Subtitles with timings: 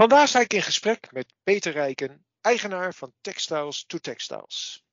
[0.00, 4.84] Vandaag sta ik in gesprek met Peter Rijken, eigenaar van Textiles to Textiles.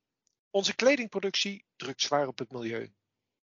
[0.49, 2.93] Onze kledingproductie drukt zwaar op het milieu.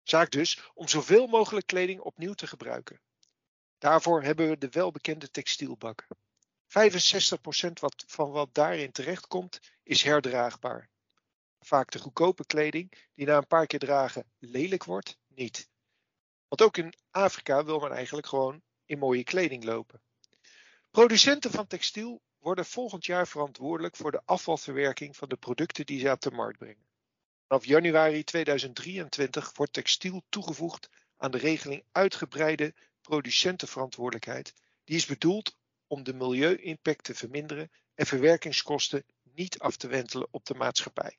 [0.03, 3.01] Zaak dus om zoveel mogelijk kleding opnieuw te gebruiken.
[3.77, 6.07] Daarvoor hebben we de welbekende textielbak.
[6.07, 6.11] 65%
[7.73, 10.89] wat, van wat daarin terechtkomt is herdraagbaar.
[11.59, 15.69] Vaak de goedkope kleding die na een paar keer dragen lelijk wordt, niet.
[16.47, 20.01] Want ook in Afrika wil men eigenlijk gewoon in mooie kleding lopen.
[20.91, 26.11] Producenten van textiel worden volgend jaar verantwoordelijk voor de afvalverwerking van de producten die ze
[26.11, 26.85] op de markt brengen.
[27.47, 34.53] Vanaf januari 2023 wordt textiel toegevoegd aan de regeling uitgebreide producentenverantwoordelijkheid.
[34.83, 40.45] Die is bedoeld om de milieu-impact te verminderen en verwerkingskosten niet af te wentelen op
[40.45, 41.17] de maatschappij.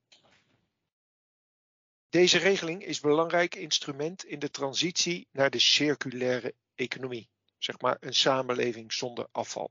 [2.08, 7.31] Deze regeling is een belangrijk instrument in de transitie naar de circulaire economie
[7.64, 9.70] zeg maar een samenleving zonder afval.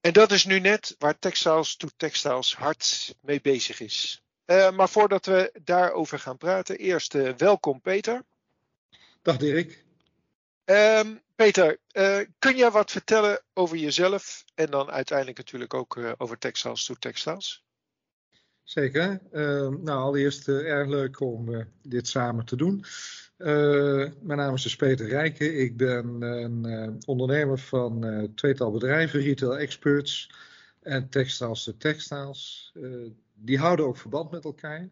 [0.00, 4.22] En dat is nu net waar Textiles to Textiles hard mee bezig is.
[4.46, 8.22] Uh, maar voordat we daarover gaan praten, eerst uh, welkom Peter.
[9.22, 9.84] Dag Dirk.
[10.64, 16.38] Um, Peter, uh, kun jij wat vertellen over jezelf en dan uiteindelijk natuurlijk ook over
[16.38, 17.64] Textiles to Textiles?
[18.62, 19.20] Zeker.
[19.32, 22.84] Ehm, nou, allereerst erg leuk om dit samen te doen.
[23.42, 25.60] Uh, mijn naam is dus Peter Rijken.
[25.60, 30.30] Ik ben een uh, ondernemer van uh, tweetal bedrijven, Retail Experts
[30.82, 32.72] en Textiles to Textiles.
[33.34, 34.90] die houden ook verband met elkaar.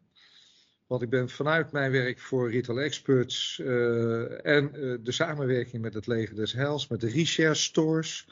[0.86, 3.58] Want ik ben vanuit mijn werk voor Retail Experts
[4.42, 4.70] en
[5.02, 8.26] de samenwerking met het Leger des Heils, met de reshare stores,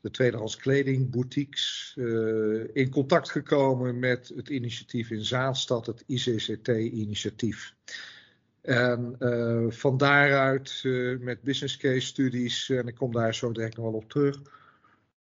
[0.00, 1.94] de tweedehands kleding, boutiques,
[2.72, 7.74] in contact gekomen met het initiatief in Zaanstad, het ICCT-initiatief.
[8.62, 13.76] En uh, van daaruit uh, met business case studies, en ik kom daar zo direct
[13.76, 14.40] nog wel op terug,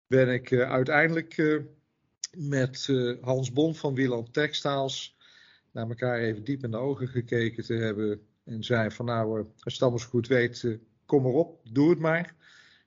[0.07, 1.63] ben ik uiteindelijk
[2.37, 5.17] met Hans Bon van Wieland Textiles
[5.73, 8.21] naar elkaar even diep in de ogen gekeken te hebben.
[8.45, 11.99] En zei van nou, als je het allemaal zo goed weet, kom erop, doe het
[11.99, 12.35] maar.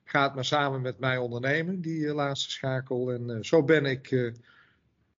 [0.04, 3.12] Ga het maar samen met mij ondernemen, die laatste schakel.
[3.12, 4.32] En zo ben ik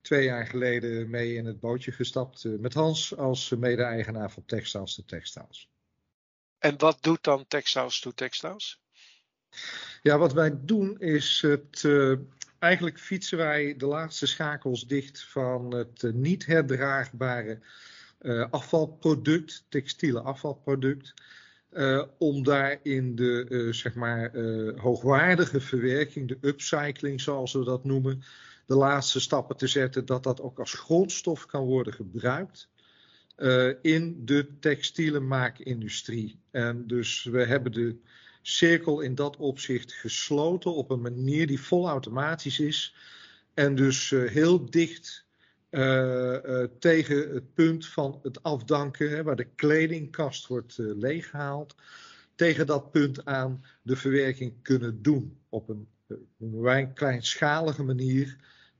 [0.01, 4.95] twee jaar geleden mee in het bootje gestapt uh, met Hans als mede-eigenaar van Textiles
[4.95, 5.69] to Textiles.
[6.57, 8.81] En wat doet dan Textiles to Textiles?
[10.01, 11.83] Ja, wat wij doen is het.
[11.83, 12.17] Uh,
[12.59, 17.59] eigenlijk fietsen wij de laatste schakels dicht van het uh, niet herdraagbare
[18.49, 21.13] afvalproduct, textiele afvalproduct.
[22.17, 24.37] om daar in de zeg maar
[24.75, 28.23] hoogwaardige verwerking, de upcycling zoals we dat noemen,
[28.71, 32.69] de laatste stappen te zetten dat dat ook als grondstof kan worden gebruikt
[33.37, 36.39] uh, in de textiele maakindustrie.
[36.51, 37.95] En dus we hebben de
[38.41, 42.95] cirkel in dat opzicht gesloten op een manier die vol automatisch is
[43.53, 45.25] en dus uh, heel dicht
[45.69, 51.75] uh, tegen het punt van het afdanken, hè, waar de kledingkast wordt leeggehaald,
[52.35, 55.87] tegen dat punt aan de verwerking kunnen doen op een,
[56.39, 58.37] een kleinschalige manier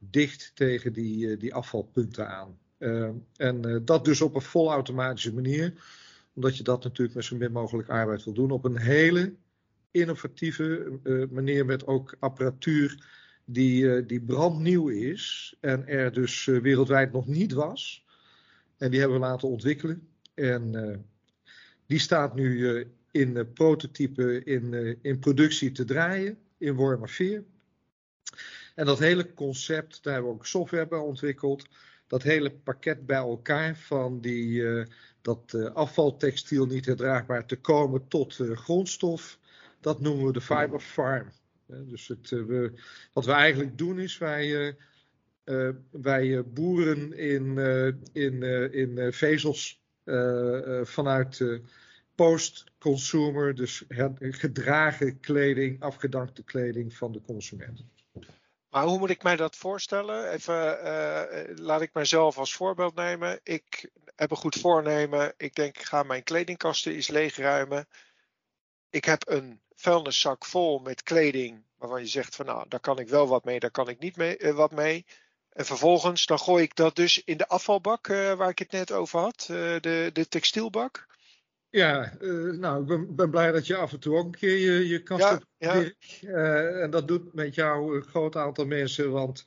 [0.09, 2.57] dicht tegen die, eh, die afvalpunten aan.
[2.77, 5.73] Uh, en uh, dat dus op een volautomatische manier,
[6.33, 9.33] omdat je dat natuurlijk met zo min mogelijk arbeid wil doen, op een hele
[9.91, 13.05] innovatieve uh, manier met ook apparatuur
[13.45, 18.05] die, die brandnieuw is en er dus wereldwijd nog niet was.
[18.77, 20.07] En die hebben we laten ontwikkelen.
[20.33, 21.05] En
[21.85, 27.43] die staat nu in prototype in, in productie te draaien in Wormerveer.
[28.75, 31.67] En dat hele concept, daar hebben we ook software bij ontwikkeld.
[32.07, 34.85] Dat hele pakket bij elkaar van die, uh,
[35.21, 39.39] dat uh, afvaltextiel niet herdraagbaar te komen tot uh, grondstof.
[39.79, 41.31] Dat noemen we de Fiber Farm.
[41.65, 42.73] dus het, we,
[43.13, 44.75] wat we eigenlijk doen is wij,
[45.91, 47.57] wij boeren in,
[48.13, 48.43] in,
[48.73, 49.81] in vezels
[50.83, 51.61] vanuit
[52.15, 53.83] post-consumer, dus
[54.19, 57.83] gedragen kleding, afgedankte kleding van de consument.
[58.71, 60.31] Maar hoe moet ik mij dat voorstellen?
[60.31, 63.39] Even, uh, laat ik mezelf als voorbeeld nemen.
[63.43, 65.33] Ik heb een goed voornemen.
[65.37, 67.87] Ik denk, ik ga mijn kledingkasten eens leegruimen.
[68.89, 73.07] Ik heb een vuilniszak vol met kleding waarvan je zegt van nou, daar kan ik
[73.07, 75.05] wel wat mee, daar kan ik niet mee, uh, wat mee.
[75.49, 79.19] En vervolgens dan gooi ik dat dus in de afvalbak waar ik het net over
[79.19, 81.07] had, de, de textielbak.
[81.71, 84.57] Ja, uh, nou, ik ben, ben, blij dat je af en toe ook een keer
[84.57, 85.91] je, je kast ja, ja.
[86.21, 89.43] Uh, en dat doet met jou een groot aantal mensen, want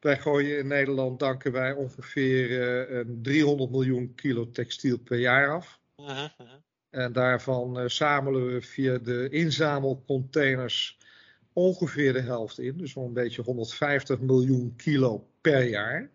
[0.00, 2.50] wij gooien in Nederland, danken wij, ongeveer
[2.90, 5.80] uh, 300 miljoen kilo textiel per jaar af.
[5.96, 6.48] -huh, uh -huh.
[6.90, 10.98] En daarvan zamelen we via de inzamelcontainers
[11.52, 16.10] ongeveer de helft in, dus zo'n beetje 150 miljoen kilo per jaar.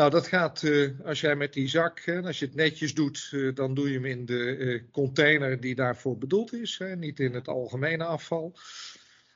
[0.00, 3.54] Nou, dat gaat, uh, als jij met die zak, als je het netjes doet, uh,
[3.54, 7.48] dan doe je hem in de uh, container die daarvoor bedoeld is, niet in het
[7.48, 8.58] algemene afval.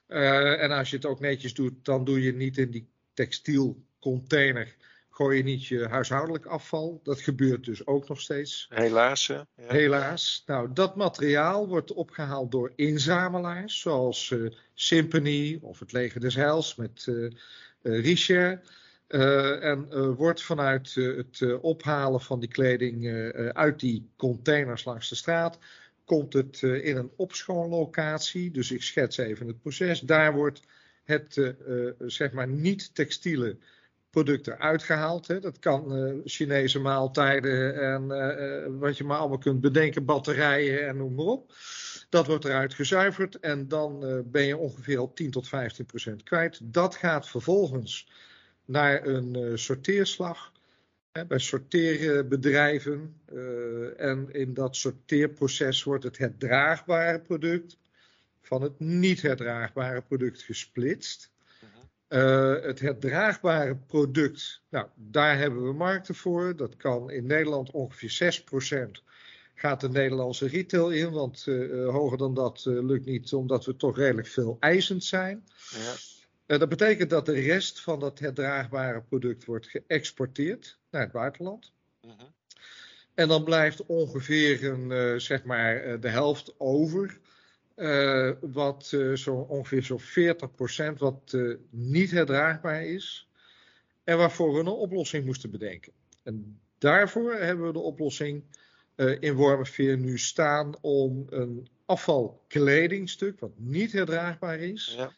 [0.07, 4.75] en als je het ook netjes doet, dan doe je niet in die textielcontainer,
[5.11, 7.01] gooi je niet je huishoudelijk afval.
[7.03, 8.67] Dat gebeurt dus ook nog steeds.
[8.69, 9.27] Helaas.
[9.27, 9.35] Hè?
[9.35, 9.45] Ja.
[9.57, 10.43] Helaas.
[10.47, 14.35] Nou, dat materiaal wordt opgehaald door inzamelaars, zoals
[14.75, 17.11] Symphony of het Leger des Heils met
[17.83, 18.51] Richer.
[18.53, 18.59] Uh,
[19.07, 25.15] en uh, wordt vanuit uh, het ophalen van die kleding uit die containers langs de
[25.15, 25.59] straat,
[26.05, 28.51] komt het in een opschoonlocatie.
[28.51, 30.01] Dus ik schets even het proces.
[30.01, 30.61] Daar wordt
[31.05, 31.55] het
[32.07, 33.57] zeg maar niet textiele
[34.11, 35.27] product eruit gehaald.
[35.27, 35.41] Hè.
[35.41, 41.25] Dat kan Chinese maaltijden en wat je maar allemaal kunt bedenken, batterijen en noem maar
[41.25, 41.53] op.
[42.09, 46.61] Dat wordt eruit gezuiverd en dan ben je ongeveer al 10 tot 15 procent kwijt.
[46.63, 48.07] Dat gaat vervolgens
[48.65, 50.53] naar een uh, sorteerslag
[51.13, 53.21] hè, bij sorteerbedrijven.
[53.33, 57.79] Uh, en in dat sorteerproces wordt het het draagbare product
[58.43, 61.33] van het niet herdraagbare product gesplitst.
[62.09, 66.57] Uh, het herdraagbare product, nou, daar hebben we markten voor.
[66.57, 68.43] Dat kan in Nederland ongeveer
[68.99, 69.03] 6%
[69.55, 71.11] gaat de Nederlandse retail in.
[71.11, 75.45] Want uh, hoger dan dat uh, lukt niet, omdat we toch redelijk veel eisend zijn.
[75.71, 75.93] Ja.
[76.47, 81.73] Uh, dat betekent dat de rest van dat herdraagbare product wordt geëxporteerd naar het buitenland.
[82.03, 82.29] Uh -huh.
[83.15, 87.19] En dan blijft ongeveer een, uh, zeg maar, uh, de helft over.
[88.41, 91.37] wat zo ongeveer zo'n 40% wat
[91.71, 93.29] niet herdraagbaar is.
[94.05, 95.93] En waarvoor we een oplossing moesten bedenken.
[96.23, 98.45] En daarvoor hebben we de oplossing
[99.21, 105.13] in Wormerveer nu staan om een afvalkledingstuk, wat niet herdraagbaar is, ja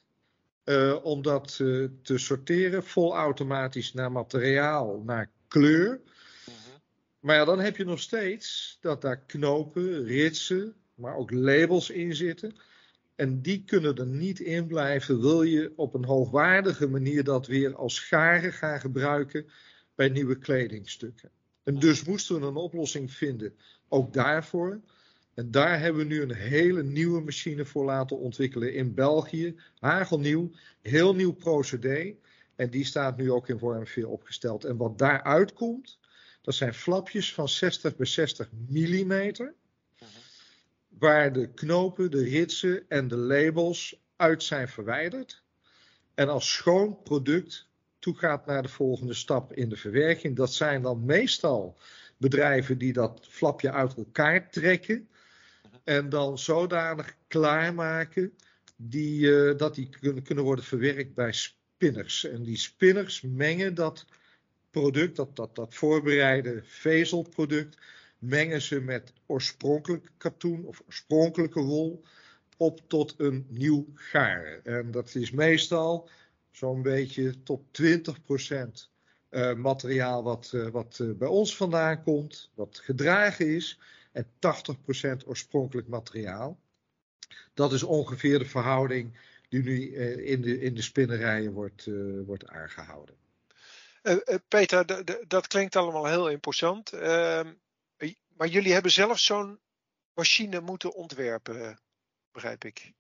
[0.67, 6.01] uh, om dat uh, te sorteren, volautomatisch naar materiaal, naar kleur.
[6.45, 6.55] -huh.
[7.21, 12.15] Maar ja, dan heb je nog steeds dat daar knopen, ritsen, maar ook labels in
[12.15, 12.55] zitten.
[13.15, 17.77] En die kunnen er niet in blijven, wil je op een hoogwaardige manier dat weer
[17.77, 19.47] als garen gaan gebruiken
[19.95, 21.31] bij nieuwe kledingstukken.
[21.63, 23.55] En dus moesten we een oplossing vinden,
[23.89, 24.81] ook daarvoor.
[25.37, 29.57] En daar hebben we nu een hele nieuwe machine voor laten ontwikkelen in België.
[29.79, 30.51] Hagelnieuw,
[30.83, 32.15] heel nieuw procedé.
[32.55, 34.65] En die staat nu ook in Wormveer opgesteld.
[34.65, 35.99] En wat daaruit komt,
[36.43, 39.55] dat zijn flapjes van 60 bij 60 millimeter.
[40.89, 45.43] Waar de knopen, de ritsen en de labels uit zijn verwijderd.
[46.15, 47.69] En als schoon product
[47.99, 50.37] toegaat naar de volgende stap in de verwerking.
[50.37, 51.79] Dat zijn dan meestal
[52.17, 55.09] bedrijven die dat flapje uit elkaar trekken
[55.87, 58.33] en dan zodanig klaarmaken
[58.77, 59.89] die, uh, dat die
[60.23, 62.25] kunnen, worden verwerkt bij spinners.
[62.25, 64.07] En die spinners mengen dat
[64.71, 67.79] product, dat, dat, dat voorbereide vezelproduct,
[68.19, 72.03] mengen ze met oorspronkelijke katoen of oorspronkelijke wol
[72.57, 74.65] op tot een nieuw garen.
[74.65, 76.09] En dat is meestal
[76.51, 78.91] zo'n beetje tot 20 procent
[79.31, 83.79] uh, materiaal wat, uh, wat bij ons vandaan komt, wat gedragen is
[84.17, 84.27] en
[85.23, 86.61] 80% oorspronkelijk materiaal.
[87.55, 89.19] Dat is ongeveer de verhouding
[89.49, 93.17] die nu uh, in, de, in de spinnerijen wordt, uh, wordt aangehouden.
[94.03, 94.17] Uh,
[94.49, 96.93] Peter, dat klinkt allemaal heel imposant.
[96.93, 97.53] Ehm,
[98.37, 99.59] maar jullie hebben zelf zo'n
[100.15, 101.81] machine moeten ontwerpen,
[102.33, 102.93] begrijp ik.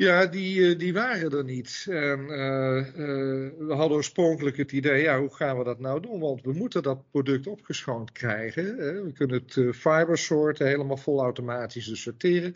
[0.00, 1.86] Ja, die, die waren er niet.
[1.88, 6.20] En, uh, uh, we hadden oorspronkelijk het idee, ja, hoe gaan we dat nou doen?
[6.20, 8.76] Want we moeten dat product opgeschoond krijgen.
[8.76, 12.54] We kunnen het uh, fibersoorten helemaal volautomatisch dus sorteren.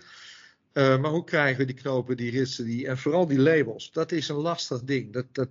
[0.72, 3.92] maar hoe krijgen we die knopen, die ritsen, die, en vooral die labels?
[3.92, 5.12] Dat is een lastig ding.
[5.12, 5.50] Dat, dat,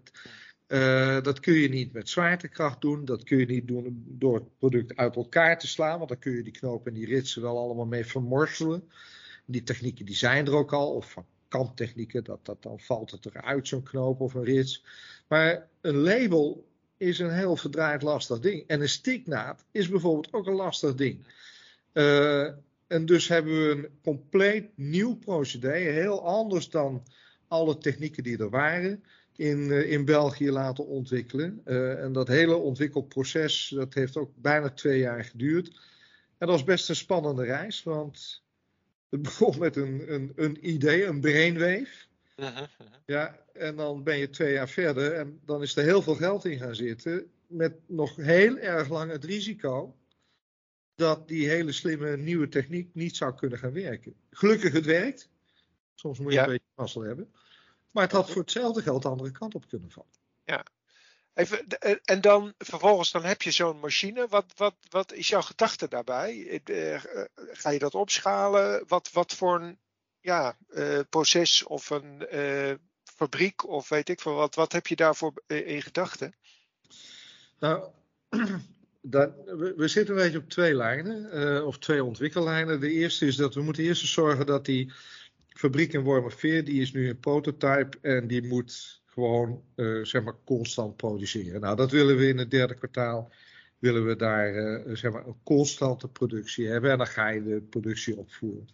[1.23, 3.05] dat kun je niet met zwaartekracht doen.
[3.05, 5.97] Dat kun je niet doen door het product uit elkaar te slaan.
[5.97, 8.89] Want dan kun je die knopen en die ritsen wel allemaal mee vermorselen.
[9.45, 13.25] Die technieken die zijn er ook al, of van kanttechnieken, dat, dat, dan valt het
[13.25, 14.83] eruit, zo'n knoop of een rits.
[15.27, 16.65] Maar een label
[16.97, 18.63] is een heel verdraaid lastig ding.
[18.67, 21.25] En een stiknaad is bijvoorbeeld ook een lastig ding.
[21.93, 22.43] Uh,
[22.87, 27.03] en dus hebben we een compleet nieuw procedé, heel anders dan
[27.47, 29.03] alle technieken die er waren,
[29.35, 31.61] in, uh, in België laten ontwikkelen.
[31.65, 35.67] Uh, en dat hele ontwikkelproces, dat heeft ook bijna twee jaar geduurd.
[36.37, 38.42] En dat was best een spannende reis, want
[39.13, 41.87] het begon met een, een, een idee, een brainwave.
[43.05, 46.45] Ja, en dan ben je twee jaar verder en dan is er heel veel geld
[46.45, 47.31] in gaan zitten.
[47.47, 49.95] Met nog heel erg lang het risico
[50.95, 54.15] dat die hele slimme nieuwe techniek niet zou kunnen gaan werken.
[54.29, 55.29] Gelukkig het werkt.
[55.93, 57.33] Soms moet je een beetje mazzel hebben.
[57.91, 60.11] Maar het had voor hetzelfde geld de andere kant op kunnen vallen.
[60.43, 60.65] Ja.
[61.33, 61.67] Even,
[62.03, 64.27] en dan vervolgens dan heb je zo'n machine.
[64.27, 66.61] Wat, wat, wat is jouw gedachte daarbij?
[67.51, 68.83] Ga je dat opschalen?
[68.87, 69.79] Wat, wat voor een
[70.19, 70.57] ja,
[71.09, 72.27] proces of een
[73.03, 74.55] fabriek of weet ik veel wat.
[74.55, 76.33] Wat heb je daarvoor in gedachten?
[77.59, 77.83] Nou,
[79.75, 82.79] we, zitten een beetje op twee lijnen, of twee ontwikkellijnen.
[82.79, 84.91] De eerste is dat we moeten eerst zorgen dat die
[85.49, 90.35] fabriek in Wormerveer, die is nu een prototype en die moet gewoon, uh, zeg maar,
[90.43, 91.61] constant produceren.
[91.61, 93.31] Nou, dat willen we in het derde kwartaal,
[93.79, 97.61] willen we daar, uh, zeg maar, een constante productie hebben en dan ga je de
[97.69, 98.67] productie opvoeren.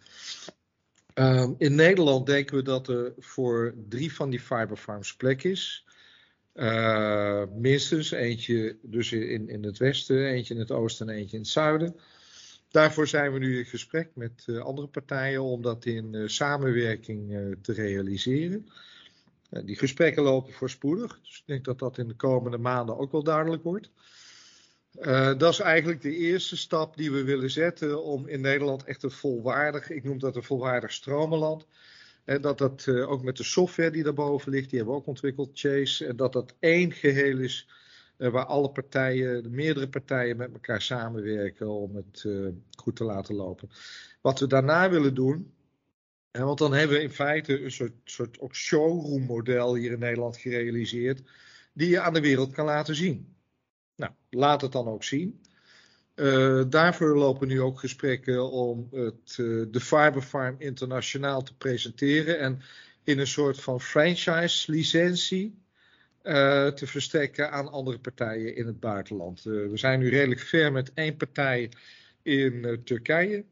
[1.14, 5.86] Um, in Nederland denken we dat er voor drie van die fiberfarms plek is.
[6.54, 11.42] Uh, minstens eentje dus in, in het westen, eentje in het oosten en eentje in
[11.42, 11.96] het zuiden.
[12.70, 18.66] Daarvoor zijn we nu in gesprek met andere partijen om dat in samenwerking te realiseren.
[19.50, 23.22] Die gesprekken lopen voorspoedig, dus ik denk dat dat in de komende maanden ook wel
[23.22, 23.90] duidelijk wordt.
[25.38, 29.10] dat is eigenlijk de eerste stap die we willen zetten om in Nederland echt een
[29.10, 31.66] volwaardig, ik noem dat een volwaardig stromenland,
[32.24, 35.06] en dat dat uh, ook met de software die daarboven ligt, die hebben we ook
[35.08, 36.06] ontwikkeld, Chase.
[36.06, 37.68] En dat dat één geheel is
[38.16, 42.26] waar alle partijen, de meerdere partijen met elkaar samenwerken om het
[42.76, 43.70] goed te laten lopen.
[44.20, 45.52] Wat we daarna willen doen,
[46.30, 49.98] en want dan hebben we in feite een soort, soort ook showroom model hier in
[49.98, 51.22] Nederland gerealiseerd,
[51.72, 53.34] die je aan de wereld kan laten zien.
[53.96, 55.40] Nou, laat het dan ook zien.
[56.14, 62.38] Uh, daarvoor lopen nu ook gesprekken om het, uh, de Fiber Farm internationaal te presenteren
[62.38, 62.62] en
[63.04, 65.58] in een soort van franchise-licentie
[66.22, 69.42] uh, te verstrekken aan andere partijen in het buitenland.
[69.42, 71.70] we zijn nu redelijk ver met één partij
[72.22, 73.44] in Turkije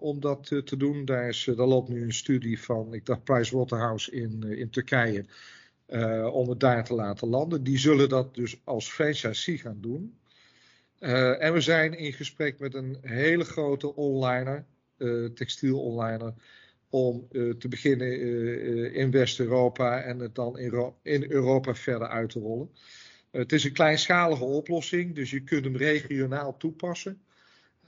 [0.00, 1.04] om dat te doen.
[1.04, 5.24] Daar, is, daar loopt nu een studie van, ik dacht Pricewaterhouse in, in Turkije,
[6.32, 7.62] om het daar te laten landen.
[7.64, 10.18] Die zullen dat dus als franchisee gaan doen.
[11.38, 14.66] En we zijn in gesprek met een hele grote onliner,
[15.34, 16.34] textiel onliner,
[16.88, 17.28] om
[17.58, 18.20] te beginnen
[18.92, 22.70] in West-Europa en het dan in, in, Europa verder uit te rollen.
[23.30, 27.20] het is een kleinschalige oplossing, dus je kunt hem regionaal toepassen.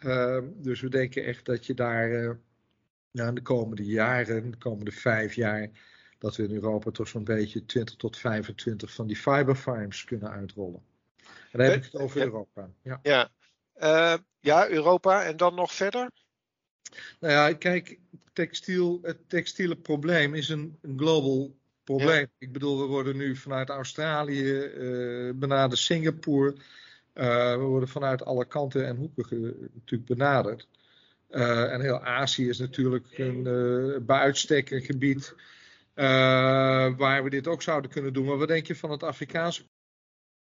[0.03, 2.39] Ehm, dus we denken echt dat je daar
[3.11, 5.69] nou, de komende jaren, de komende vijf jaar,
[6.19, 10.31] dat we in Europa toch zo'n beetje 20 tot 25 van die fiber farms kunnen
[10.31, 10.83] uitrollen.
[11.53, 12.71] En dan heb ik het over Europa.
[12.83, 13.31] Ja, ja.
[13.77, 16.11] Uh, ja Europa en dan nog verder?
[17.21, 17.99] Nou ja, kijk,
[18.33, 22.27] textiel, het textiele probleem is een, een global probleem.
[22.39, 26.55] Ik bedoel, we worden nu vanuit Australië uh, benaderd, Singapore.
[27.15, 30.69] Uh, we worden vanuit alle kanten en hoeken natuurlijk benaderd.
[31.31, 33.43] Uh, en heel Azië is natuurlijk een,
[34.07, 35.35] bij uitstek een gebied
[36.97, 38.25] waar we dit ook zouden kunnen doen.
[38.25, 39.63] Maar wat denk je van het Afrikaanse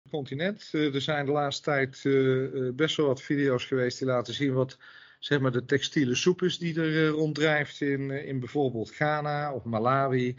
[0.10, 0.70] continent.
[0.72, 4.54] Uh, er zijn de laatste tijd uh, best wel wat video's geweest die laten zien
[4.54, 4.78] wat
[5.20, 10.36] zeg maar, de textiele soep is die er ronddrijft in, in bijvoorbeeld Ghana of Malawi.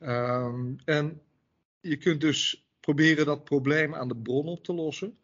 [0.00, 1.20] Um, en
[1.80, 5.18] je kunt dus proberen dat probleem aan de bron op te lossen.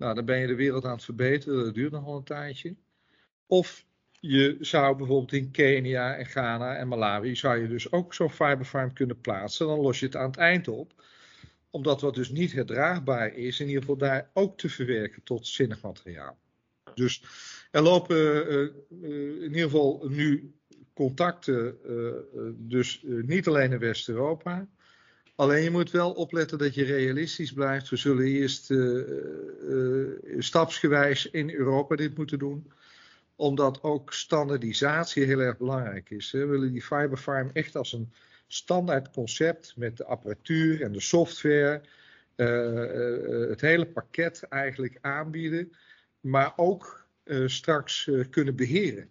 [0.00, 2.74] Nou, dan ben je de wereld aan het verbeteren, dat duurt nog wel een tijdje.
[3.46, 3.86] Of
[4.20, 8.92] je zou bijvoorbeeld in Kenia en Ghana en Malawi, zou je dus ook zo'n fiberfarm
[8.92, 9.66] kunnen plaatsen.
[9.66, 10.92] Dan los je het aan het eind op
[11.70, 15.82] omdat wat dus niet herdraagbaar is, in ieder geval daar ook te verwerken tot zinnig
[15.82, 16.38] materiaal.
[16.94, 17.24] Dus
[17.70, 18.68] er lopen uh,
[19.02, 20.54] uh, in ieder geval nu
[20.94, 21.78] contacten,
[22.56, 24.68] dus niet alleen in West-Europa.
[25.40, 27.88] Alleen je moet wel opletten dat je realistisch blijft.
[27.88, 28.72] We zullen eerst
[30.38, 32.72] stapsgewijs in Europa dit moeten doen
[33.36, 36.30] omdat ook standaardisatie heel erg belangrijk is.
[36.30, 38.12] We willen die Fiberfarm echt als een
[38.46, 41.80] standaard concept met de apparatuur en de software.
[43.48, 45.72] Het hele pakket eigenlijk aanbieden,
[46.20, 47.06] maar ook
[47.46, 49.08] straks kunnen beheren.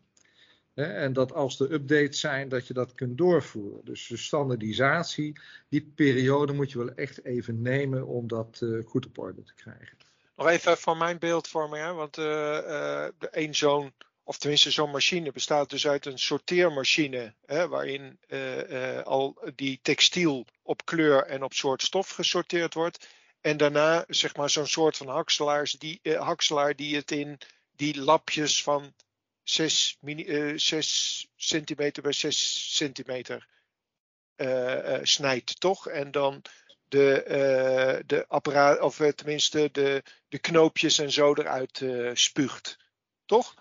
[0.86, 3.82] En dat als er updates zijn, dat je dat kunt doorvoeren.
[3.84, 9.18] Dus de standaardisatie, die periode moet je wel echt even nemen om dat goed op
[9.18, 9.98] orde te krijgen.
[10.36, 13.94] Nog even van mijn beeldvorming, want de één zo'n
[14.30, 19.80] of tenminste zo'n machine bestaat dus uit een sorteermachine, hè, waarin uh, uh, al die
[19.82, 23.08] textiel op kleur en op soort stof gesorteerd wordt.
[23.42, 27.38] En daarna zeg maar zo'n soort van hakselaars die, uh, hakselaar die het in
[27.76, 28.94] die lapjes van
[29.50, 33.48] 6, mini, 6 centimeter bij 6 centimeter
[35.02, 35.88] snijdt, toch?
[35.88, 36.42] En dan
[36.88, 42.78] de, de apparaat, of tenminste de, de knoopjes en zo eruit spuugt,
[43.26, 43.54] toch?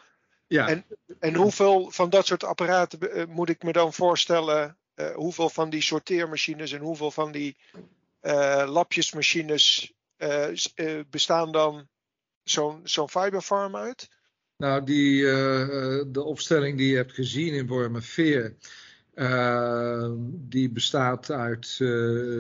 [0.46, 0.68] Ja.
[0.68, 0.86] En,
[1.18, 4.78] en hoeveel van dat soort apparaten moet ik me dan voorstellen
[5.14, 7.56] hoeveel van die sorteermachines en hoeveel van die
[8.64, 9.92] lapjesmachines
[11.10, 11.88] bestaan dan
[12.42, 14.08] zo'n zo'n fiberfarm uit?
[14.58, 15.22] Nou, die,
[16.10, 18.56] de opstelling die je hebt gezien in Wormerveer,
[19.14, 21.66] uh, die bestaat uit,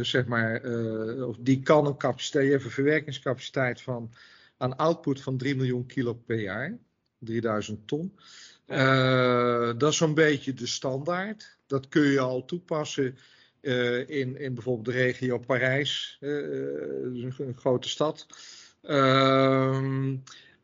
[0.00, 0.62] zeg maar,
[1.26, 4.12] of die kan een capaciteit, je hebt een verwerkingscapaciteit van
[4.56, 6.78] aan output van 3 miljoen kilo per jaar,
[7.18, 8.18] 3000 ton.
[9.78, 11.58] Dat is zo'n beetje de standaard.
[11.66, 13.18] Dat kun je al toepassen
[14.06, 18.26] in, in bijvoorbeeld de regio Parijs, een, een, grote stad.
[18.82, 20.16] Ehm,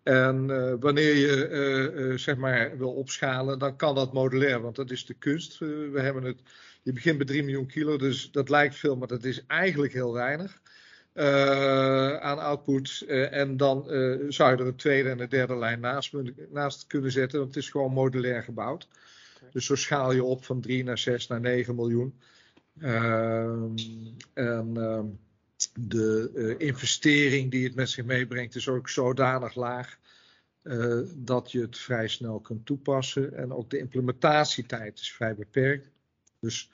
[0.04, 0.46] en
[0.80, 5.58] wanneer je zeg maar wil opschalen, dan kan dat modulair, want dat is de kunst.
[5.58, 6.40] we hebben het,
[6.82, 10.12] je begint met 3 miljoen kilo, dus dat lijkt veel, maar dat is eigenlijk heel
[10.12, 10.60] weinig.
[12.20, 13.04] Aan output.
[13.30, 13.84] En dan
[14.28, 16.12] zou je er een tweede en een derde lijn naast,
[16.50, 17.38] naast kunnen zetten.
[17.38, 18.88] Want het is gewoon modulair gebouwd.
[19.36, 19.48] Okay.
[19.52, 22.14] Dus zo schaal je op van 3 naar 6 naar 9 miljoen.
[22.80, 23.74] Ehm,
[24.32, 24.76] en
[25.80, 29.98] de investering die het met zich meebrengt is ook zodanig laag.
[31.14, 33.36] dat je het vrij snel kunt toepassen.
[33.36, 35.90] En ook de implementatietijd is vrij beperkt.
[36.40, 36.70] Dus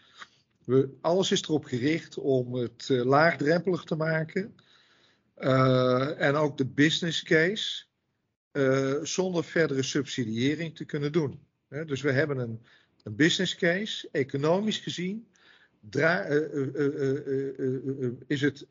[0.65, 4.55] we, alles is erop gericht om het uh, laagdrempelig te maken.
[6.19, 7.85] En ook de business case
[9.03, 11.41] zonder verdere subsidiëring te kunnen doen.
[11.69, 12.61] Dus we hebben een,
[13.03, 15.27] een, business case, economisch gezien.
[18.27, 18.67] is, het,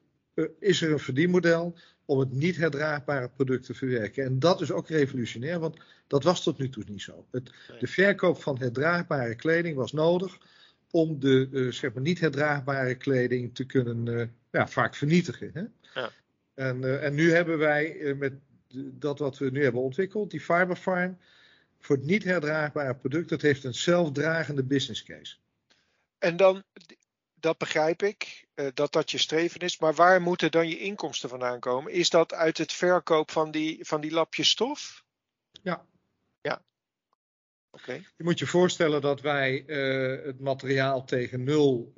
[0.60, 4.24] is er een verdienmodel om het niet herdraagbare product te verwerken?
[4.26, 5.78] En dat is ook revolutionair, want
[6.08, 7.26] dat was tot nu toe niet zo.
[7.32, 10.38] Het, de verkoop van herdraagbare kleding was nodig
[10.92, 15.52] om de uh, zeg maar niet herdraagbare kleding te kunnen uh, ja, vaak vernietigen.
[15.54, 15.64] Hè?
[16.02, 16.12] Ja.
[16.54, 18.34] En, uh, en nu hebben wij met
[18.74, 21.18] dat wat we nu hebben ontwikkeld, die Fiberfarm,
[21.80, 25.36] voor het niet herdraagbare product, dat heeft een zelfdragende business case.
[26.18, 26.64] En dan,
[27.40, 31.60] dat begrijp ik, dat dat je streven is, maar waar moeten dan je inkomsten vandaan
[31.60, 31.92] komen?
[31.92, 35.04] Is dat uit het verkoop van die, van die lapjes stof?
[35.62, 35.86] Ja.
[36.42, 36.62] Ja,
[37.72, 38.06] Okay.
[38.18, 41.94] Je moet je voorstellen dat wij uh, het materiaal tegen nul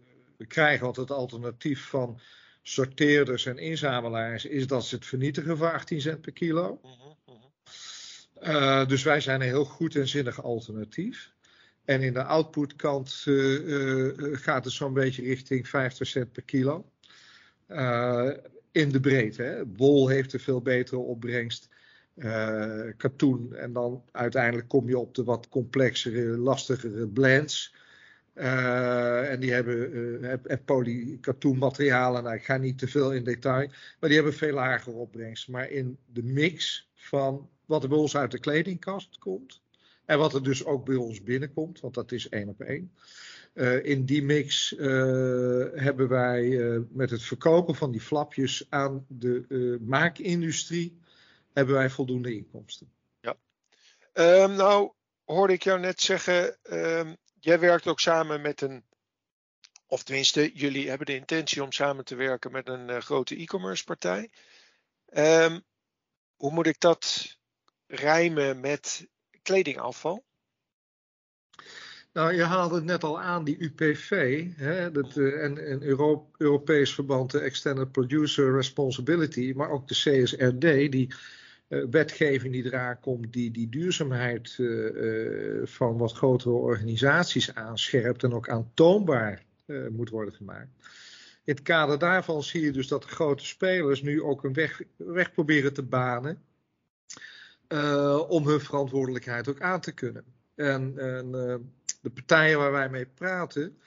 [0.48, 2.20] krijgen, want het alternatief van
[2.62, 6.80] sorteerders en inzamelaars is dat ze het vernietigen voor 18 cent per kilo.
[6.84, 7.44] Uh -huh, uh
[8.36, 8.56] -huh.
[8.56, 11.32] Uh, dus wij zijn een heel goed en zinnig alternatief.
[11.86, 16.92] En in de outputkant uh, gaat het zo'n beetje richting 50 cent per kilo.
[18.72, 19.44] in de breedte.
[19.44, 19.64] Hè.
[19.76, 21.70] Wol heeft een veel betere opbrengst
[22.16, 23.56] uh, katoen.
[23.56, 27.76] En dan uiteindelijk kom je op de wat complexere, lastigere blends.
[28.34, 30.34] En die hebben uh,
[30.66, 32.24] polykatoenmaterialen.
[32.24, 33.68] Nou, ik ga niet te veel in detail.
[34.00, 35.48] Maar die hebben veel lager opbrengst.
[35.48, 39.62] Maar in de mix van wat er bij ons uit de kledingkast komt.
[40.12, 41.80] En wat er dus ook bij ons binnenkomt.
[41.80, 42.94] Want dat is één op één.
[43.54, 44.80] Uh, in die mix uh,
[45.74, 51.00] hebben wij uh, met het verkopen van die flapjes aan de maakindustrie
[51.54, 52.92] hebben wij voldoende inkomsten.
[53.20, 53.38] Ja.
[54.14, 54.92] Um, nou,
[55.24, 58.84] hoorde ik jou net zeggen, um, jij werkt ook samen met een,
[59.88, 64.30] of tenminste, jullie hebben de intentie om samen te werken met een grote e-commerce partij.
[65.14, 65.64] Um,
[66.36, 67.38] hoe moet ik dat
[67.88, 69.10] rijmen met
[69.42, 70.24] kledingafval?
[72.14, 76.30] Nou, je haalde het net al aan, die UPV, hè, dat, uh, en, en Euro
[76.38, 81.14] Europees verband de Extended Producer Responsibility, maar ook de CSRD, die
[81.70, 88.34] uh, wetgeving die eraan komt, die die duurzaamheid uh, van wat grotere organisaties aanscherpt en
[88.34, 89.44] ook aantoonbaar
[89.90, 90.70] moet worden gemaakt.
[91.44, 94.82] In het kader daarvan zie je dus dat de grote spelers nu ook een weg,
[94.96, 96.42] weg proberen te banen
[98.28, 100.24] om hun verantwoordelijkheid ook aan te kunnen.
[100.56, 101.32] En, en
[102.02, 103.78] de partijen waar wij mee praten,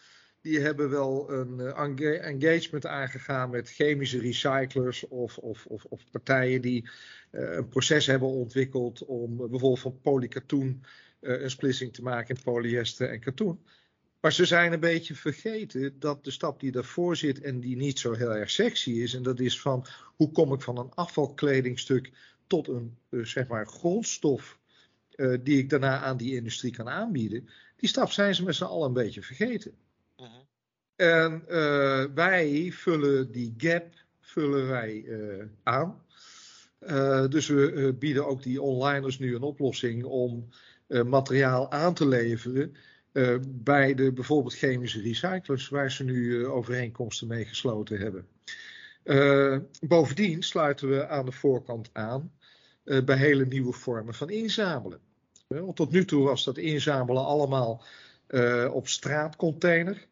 [0.41, 1.59] die hebben wel een
[1.99, 6.89] uh, engagement aangegaan met chemische recyclers of, of, of, of partijen die
[7.31, 9.99] een proces hebben ontwikkeld om bijvoorbeeld van
[11.21, 13.65] een splitsing te maken in polyester en katoen.
[14.21, 17.99] Maar ze zijn een beetje vergeten dat de stap die daarvoor zit en die niet
[17.99, 22.11] zo heel erg sexy is, en dat is van hoe kom ik van een afvalkledingstuk
[22.47, 24.59] tot een zeg maar grondstof
[25.43, 28.87] die ik daarna aan die industrie kan aanbieden, die stap zijn ze met z'n allen
[28.87, 29.73] een beetje vergeten.
[30.17, 30.43] Uh -huh.
[30.97, 33.87] En uh, wij vullen die gap
[34.21, 35.05] vullen wij
[35.63, 36.03] aan.
[37.29, 40.49] Dus we bieden ook die onliners nu een oplossing om
[41.05, 42.77] materiaal aan te leveren
[43.47, 48.27] bij de bijvoorbeeld chemische recyclers waar ze nu overeenkomsten mee gesloten hebben.
[49.81, 52.33] Bovendien sluiten we aan de voorkant aan
[53.05, 55.01] bij hele nieuwe vormen van inzamelen.
[55.47, 57.83] Want tot nu toe was dat inzamelen allemaal
[58.71, 60.07] op straatcontainer.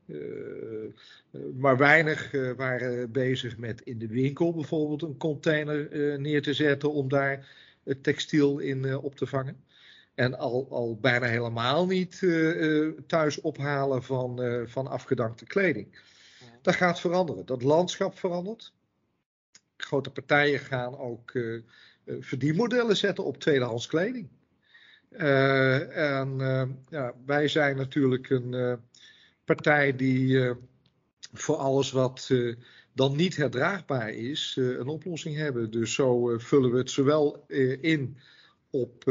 [1.54, 5.88] maar weinig waren bezig met in de winkel bijvoorbeeld een container
[6.20, 7.48] neer te zetten om daar
[7.84, 9.64] het textiel in op te vangen.
[10.14, 12.22] En al, al bijna helemaal niet
[13.06, 16.00] thuis ophalen van, van afgedankte kleding.
[16.62, 17.46] Dat gaat veranderen.
[17.46, 18.72] Dat landschap verandert.
[19.84, 21.32] Grote partijen gaan ook
[22.20, 24.28] verdienmodellen zetten op tweedehands kleding.
[25.10, 26.38] Uh, en
[26.88, 28.78] ja, wij zijn natuurlijk een
[29.44, 30.52] partij die
[31.32, 32.30] voor alles wat
[32.92, 35.70] dan niet herdraagbaar is, een oplossing hebben.
[35.70, 37.44] Dus zo vullen we het zowel
[37.80, 38.16] in
[38.70, 39.10] op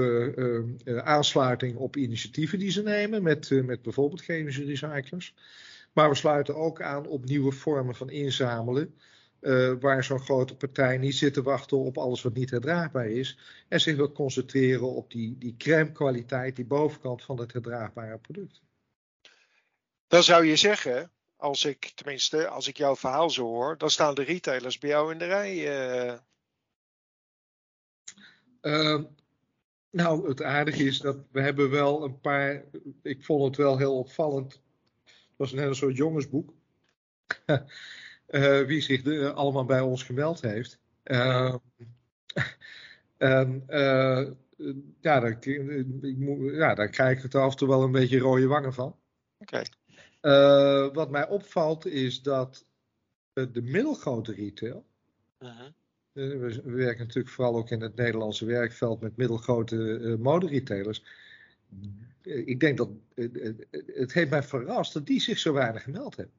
[1.03, 5.33] aansluiting op initiatieven die ze nemen, met, met bijvoorbeeld chemische recyclers.
[5.93, 8.93] Maar we sluiten ook aan op nieuwe vormen van inzamelen.
[9.41, 13.37] Uh, waar zo'n grote partij niet zit te wachten op alles wat niet herdraagbaar is.
[13.67, 18.61] En zich wil concentreren op die, die crème kwaliteit, die bovenkant van het herdraagbare product.
[20.07, 24.15] Dan zou je zeggen, als ik tenminste, als ik jouw verhaal zo hoor, dan staan
[24.15, 25.55] de retailers bij jou in de rij.
[26.11, 26.17] Uh...
[28.61, 29.03] Uh,
[29.89, 32.63] nou, het aardige is dat we hebben wel een paar.
[33.01, 34.61] Ik vond het wel heel opvallend.
[35.03, 36.53] Het was net een soort jongensboek.
[38.31, 40.79] uh, wie zich de, allemaal bij ons gemeld heeft.
[41.03, 41.55] Uh,
[43.17, 44.27] en uh,
[44.99, 45.43] ja, daar, ik,
[46.53, 48.95] ja, daar krijg ik het af en toe wel een beetje rode wangen van.
[49.39, 49.65] Okay.
[50.93, 52.65] wat mij opvalt is dat
[53.33, 54.85] de middelgrote retail.
[55.37, 55.65] -huh.
[56.11, 61.03] We, we, werken natuurlijk vooral ook in het Nederlandse werkveld met middelgrote uh, moderetailers.
[62.21, 62.89] Ik denk dat
[63.85, 66.35] het heeft mij verrast dat die zich zo weinig gemeld hebben.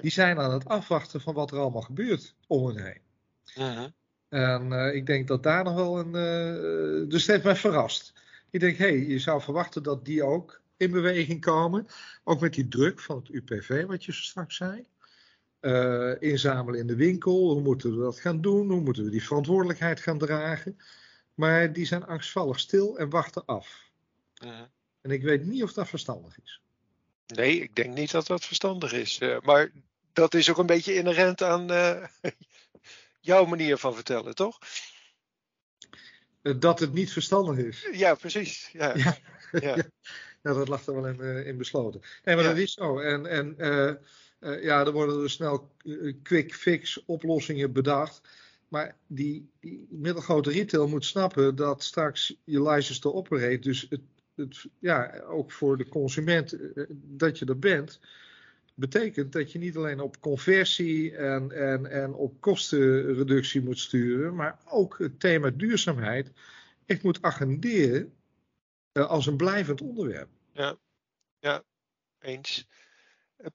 [0.00, 3.00] Die zijn aan het afwachten van wat er allemaal gebeurt om hen heen.
[3.58, 3.86] Uh-huh.
[4.28, 6.06] En uh, ik denk dat daar nog wel een.
[6.06, 8.12] Uh, dus het heeft mij verrast.
[8.50, 11.86] Ik denk, hé, hey, je zou verwachten dat die ook in beweging komen.
[12.24, 14.86] Ook met die druk van het UPV, wat je straks zei.
[15.60, 17.52] Uh, inzamelen in de winkel.
[17.52, 18.70] Hoe moeten we dat gaan doen?
[18.70, 20.76] Hoe moeten we die verantwoordelijkheid gaan dragen?
[21.34, 23.90] Maar die zijn angstvallig stil en wachten af.
[24.44, 24.60] Uh-huh.
[25.00, 26.62] En ik weet niet of dat verstandig is.
[27.26, 29.20] Nee, ik denk niet dat dat verstandig is.
[29.20, 29.70] Uh, maar
[30.12, 32.04] dat is ook een beetje inherent aan uh,
[33.20, 34.58] jouw manier van vertellen, toch?
[36.42, 37.88] Eh, dat het niet verstandig is.
[37.92, 38.68] Ja, precies.
[38.72, 39.16] Ja, ja.
[39.52, 39.76] ja.
[40.42, 42.00] ja dat lag er wel in, in besloten.
[42.24, 42.98] Nee, maar dat is zo.
[42.98, 43.54] En, en
[44.62, 45.70] ja, er worden er snel
[46.22, 48.20] quick fix oplossingen bedacht.
[48.68, 54.00] Maar die, die middelgrote retail moet snappen dat straks je license te operate, dus het
[54.36, 58.00] het, ja, ook voor de consument eh, dat je er bent,
[58.74, 64.58] betekent dat je niet alleen op conversie en, en, en op kostenreductie moet sturen, maar
[64.64, 66.30] ook het thema duurzaamheid
[66.86, 68.14] echt moet agenderen
[68.92, 70.28] uh, als een blijvend onderwerp.
[70.52, 70.76] Ja,
[71.38, 71.62] ja
[72.20, 72.68] eens.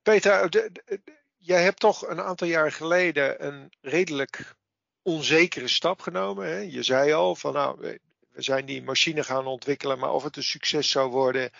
[0.01, 1.01] Peter, de, de,
[1.37, 4.55] jij hebt toch een aantal jaar geleden een redelijk
[5.01, 6.47] onzekere stap genomen.
[6.47, 6.57] Hè?
[6.57, 7.97] Je zei al van nou,
[8.31, 11.51] we zijn die machine gaan ontwikkelen, maar of het een succes zou worden,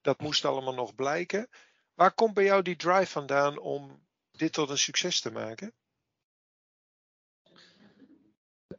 [0.00, 1.48] dat moest allemaal nog blijken.
[1.94, 5.72] Waar komt bij jou die drive vandaan om dit tot een succes te maken?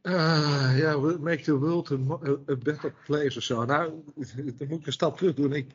[0.02, 3.66] Uh, ja, make the world a, better place of zo.
[3.66, 4.04] Nou,
[4.58, 5.54] dan moet ik een stap terug doen.
[5.54, 5.72] Ik,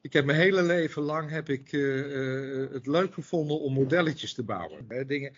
[0.00, 4.42] ik heb mijn hele leven lang heb ik, uh, het leuk gevonden om modelletjes te
[4.42, 4.84] bouwen.
[4.88, 5.36] Hè, dingen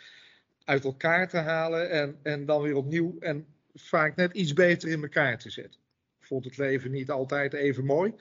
[0.65, 3.47] uit elkaar te halen en, en dan weer opnieuw en
[3.83, 5.81] vaak net iets beter in elkaar te zetten.
[6.21, 8.15] Ik vond het leven niet altijd even mooi.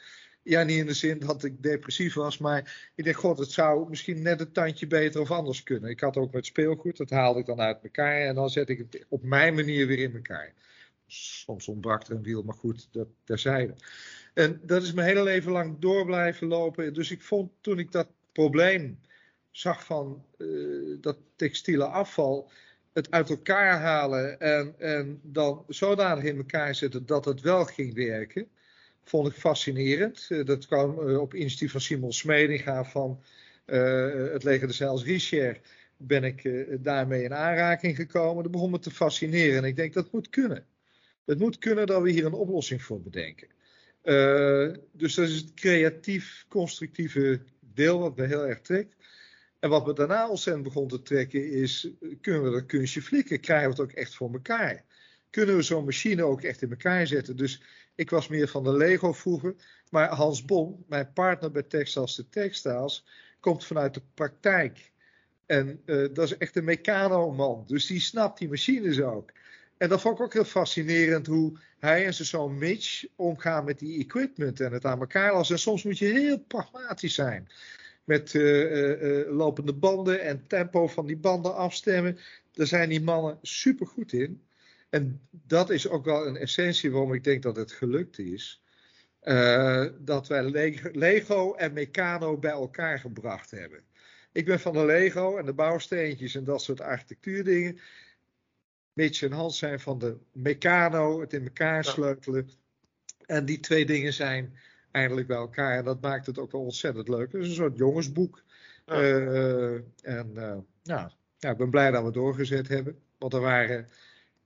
[0.44, 3.90] Ja, niet in de zin dat ik depressief was, maar ik denk, god, het zou
[3.90, 5.90] misschien net een tandje beter of anders kunnen.
[5.90, 8.78] Ik had ook met speelgoed, dat haalde ik dan uit elkaar en dan zet ik
[8.78, 10.54] het op mijn manier weer in elkaar.
[11.08, 13.74] Soms ontbrak er een wiel, maar goed, dat terzijde.
[14.34, 16.94] En dat is mijn hele leven lang door blijven lopen.
[16.94, 19.00] Dus ik vond toen ik dat probleem
[19.52, 22.52] zag van uh, dat textiele afval,
[22.98, 27.94] het uit elkaar halen en, en dan zodanig in elkaar zetten dat het wel ging
[27.94, 28.48] werken,
[29.04, 30.26] vond ik fascinerend.
[30.30, 33.22] Eh, dat kwam eh, op initiatief van Simon Smedinga van
[33.66, 35.60] uh, het Leger de Zeils Richer
[35.98, 38.44] ben ik daarmee in aanraking gekomen.
[38.44, 40.66] Dat begon me te fascineren en ik denk dat moet kunnen.
[41.26, 43.48] Het moet kunnen dat we hier een oplossing voor bedenken.
[44.92, 47.40] Dus dat is het creatief constructieve
[47.74, 48.96] deel wat me heel erg trekt.
[49.60, 51.90] En wat me daarna ontzettend begon te trekken is,
[52.22, 53.40] kunnen we dat kunstje flikken?
[53.40, 54.86] Krijgen we het ook echt voor elkaar?
[55.30, 57.38] Kunnen we zo'n machine ook echt in elkaar zetten?
[57.38, 57.62] Dus
[57.96, 59.56] ik was meer van de Lego vroeger.
[59.90, 63.06] Maar Hans Bon, mijn partner bij Textiles de Textiles,
[63.40, 64.92] komt vanuit de praktijk.
[65.46, 67.64] En uh, dat is echt een mecano-man.
[67.68, 69.32] Dus die snapt die machines ook.
[69.78, 73.80] en dat vond ik ook heel fascinerend hoe hij en zijn zoon Mitch omgaan met
[73.80, 75.56] die equipment en het aan elkaar lassen.
[75.56, 77.48] En soms moet je heel pragmatisch zijn
[78.08, 82.18] met uh, lopende banden en tempo van die banden afstemmen.
[82.52, 84.42] Daar zijn die mannen super goed in.
[84.90, 88.64] En dat is ook wel een essentie waarom ik denk dat het gelukt is.
[90.00, 93.84] dat wij Lego en Meccano bij elkaar gebracht hebben.
[94.32, 97.80] Ik ben van de Lego en de bouwsteentjes en dat soort architectuurdingen.
[98.94, 102.50] Mitch en Hans zijn van de Meccano, het in elkaar sleutelen.
[103.26, 104.58] En die twee dingen zijn
[104.92, 105.78] eindelijk bij elkaar.
[105.78, 107.32] En dat maakt het ook wel ontzettend leuk.
[107.32, 108.44] Het is een soort jongensboek.
[108.86, 113.02] Uh, en uh, ja, ja, ik ben blij dat we doorgezet hebben.
[113.18, 113.90] Want er waren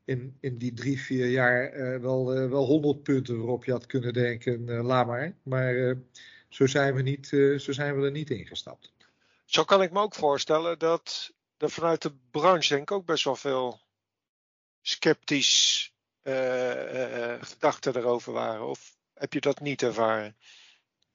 [0.06, 4.14] in, in die drie, vier jaar uh, wel, wel honderd punten waarop je had kunnen
[4.14, 5.36] denken, laat maar.
[5.44, 5.96] Maar
[6.50, 7.28] zo, zijn we niet,
[7.58, 8.94] zo zijn we er niet ingestapt.
[9.46, 13.24] Zo kan ik me ook voorstellen dat er vanuit de branche denk ik ook best
[13.24, 13.80] wel veel
[14.82, 15.94] sceptisch
[17.42, 18.68] gedachten erover waren.
[18.68, 20.36] Of heb je dat niet ervaren?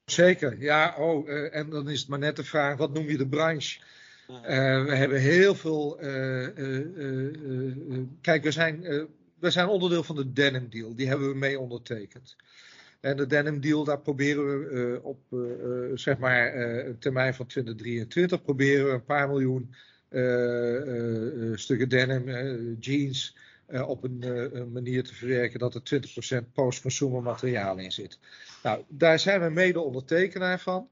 [0.07, 0.95] Zeker, ja.
[0.99, 3.81] Oh, uh, en dan is het maar net de vraag, wat noem je de branche?
[4.29, 6.05] Uh, we hebben heel veel.
[6.05, 6.49] Uh,
[8.21, 8.81] kijk, we zijn,
[9.39, 10.95] we zijn onderdeel van de Denim Deal.
[10.95, 12.37] Die hebben we mee ondertekend.
[13.01, 15.19] En de Denim Deal, daar proberen we op
[15.95, 19.75] zeg maar een termijn van 2023 proberen we een paar miljoen
[21.55, 22.29] stukken denim,
[22.81, 23.37] jeans,
[23.69, 26.01] uh, op een uh, manier te verwerken dat er
[26.45, 28.19] 20% post-consumer materiaal in zit.
[28.63, 30.89] Nou, daar zijn we mede ondertekenaar van.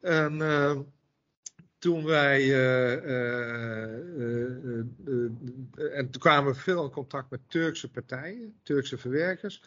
[0.00, 0.78] En uh,
[1.78, 2.54] toen wij.
[5.76, 9.62] en toen kwamen we veel in contact met Turkse partijen, Turkse verwerkers.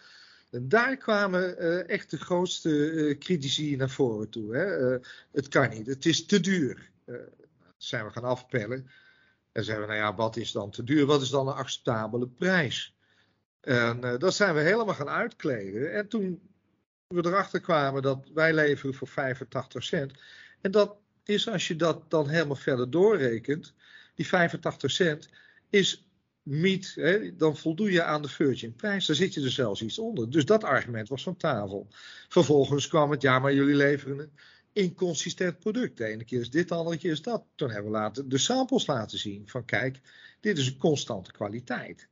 [0.51, 4.55] En daar kwamen echt de grootste critici naar voren toe.
[4.55, 4.97] Hè.
[5.31, 6.91] het kan niet, het is te duur.
[7.05, 7.17] dat
[7.77, 8.89] zijn we gaan afpellen.
[9.55, 11.05] En zeggen we, nou ja, wat is dan te duur?
[11.05, 12.95] Wat is dan een acceptabele prijs?
[13.61, 15.93] En uh, dat zijn we helemaal gaan uitkleden.
[15.93, 16.41] En toen
[17.07, 20.13] we erachter kwamen dat wij leveren voor 85 cent.
[20.61, 23.73] En dat is, als je dat dan helemaal verder doorrekent,
[24.15, 25.29] die 85 cent
[25.69, 26.07] is
[26.43, 29.05] niet, hè, dan voldoe je aan de Virgin prijs.
[29.05, 30.29] Daar zit je er zelfs iets onder.
[30.29, 31.87] Dus dat argument was van tafel.
[32.27, 34.31] Vervolgens kwam het, ja, maar jullie leveren
[34.75, 35.97] inconsistent product.
[35.97, 37.43] De ene keer is dit, de andere keer is dat.
[37.55, 39.99] Toen hebben we laten, de samples laten zien van kijk,
[40.39, 42.07] dit is een constante kwaliteit.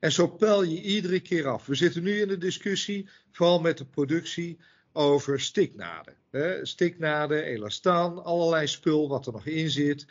[0.00, 1.66] En zo pel je iedere keer af.
[1.66, 4.58] We zitten nu in de discussie, vooral met de productie,
[4.92, 6.14] over stiknaden.
[6.62, 10.06] Stiknaden, elastaan, allerlei spul wat er nog in zit.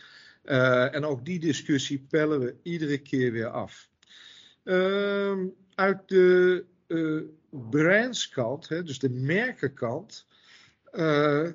[0.45, 3.89] Uh, en ook die discussie pellen we iedere keer weer af.
[4.63, 5.37] Uh,
[5.75, 10.25] uit de uh, brandskant, hè, dus de merkenkant,
[10.93, 11.49] uh,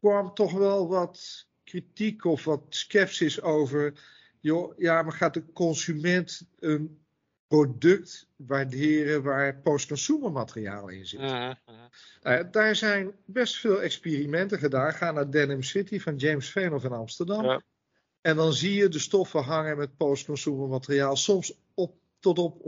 [0.00, 3.92] kwam toch wel wat kritiek of wat sceptisch over.
[4.40, 6.98] Joh, ja, maar gaat de consument een
[7.46, 11.20] product waarderen waar post-consumer materiaal in zit?
[11.20, 11.50] Uh
[12.50, 14.92] daar zijn best veel experimenten gedaan.
[14.92, 17.44] Ga naar Denim City van James Venoff in Amsterdam.
[17.44, 17.62] Ja.
[18.20, 21.16] En dan zie je de stoffen hangen met post-consumer materiaal.
[21.16, 22.62] Soms op, tot op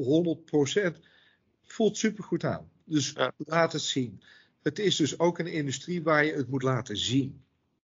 [0.95, 1.01] 100%.
[1.63, 2.71] Voelt supergoed aan.
[2.85, 3.33] Dus ja.
[3.37, 4.23] laat het zien.
[4.63, 7.43] Het is dus ook een industrie waar je het moet laten zien.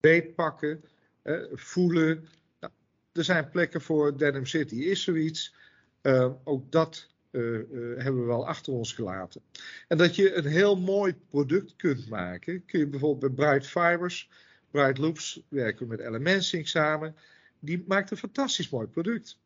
[0.00, 0.84] Beetpakken,
[1.22, 2.28] eh, voelen.
[2.60, 2.72] Nou,
[3.12, 4.74] er zijn plekken voor Denim City.
[4.74, 5.54] Is zoiets?
[6.02, 7.62] Uh, ook dat uh, uh,
[8.02, 9.42] hebben we wel achter ons gelaten.
[9.88, 14.30] En dat je een heel mooi product kunt maken, kun je bijvoorbeeld bij Bright Fibers,
[14.70, 17.16] Bright Loops, werken we met Elementsync samen.
[17.58, 19.38] Die maakt een fantastisch mooi product.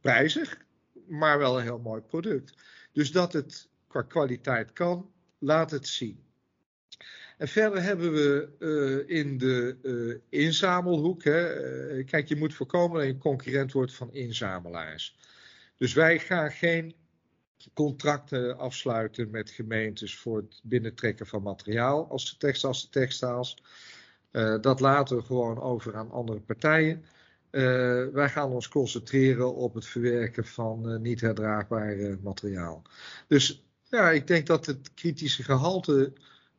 [0.00, 0.58] Prijzig,
[1.06, 2.54] maar wel een heel mooi product.
[2.92, 6.26] Dus dat het qua kwaliteit kan, laat het zien.
[7.38, 11.24] En verder hebben we uh, in de uh, inzamelhoek.
[11.24, 15.16] Hè, uh, kijk, je moet voorkomen dat je concurrent wordt van inzamelaars.
[15.76, 16.94] Dus wij gaan geen
[17.74, 23.56] contracten afsluiten met gemeentes voor het binnentrekken van materiaal als de de textiles.
[24.60, 27.04] dat laten we gewoon over aan andere partijen.
[28.12, 32.82] wij gaan ons concentreren op het verwerken van niet herdraagbaar materiaal.
[33.26, 36.12] Dus ja, ik denk dat het kritische gehalte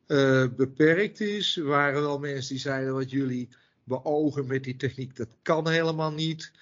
[0.06, 1.56] uh, beperkt is.
[1.56, 3.48] Er waren wel mensen die zeiden wat jullie
[3.84, 6.52] beogen met die techniek, dat kan helemaal niet.